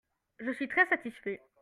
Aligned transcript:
Je 0.39 0.51
suis 0.53 0.67
très 0.67 0.87
satisfait. 0.87 1.41